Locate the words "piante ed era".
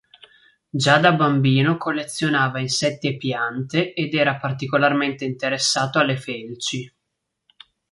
3.17-4.37